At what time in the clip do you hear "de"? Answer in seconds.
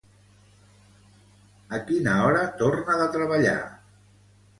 3.03-3.07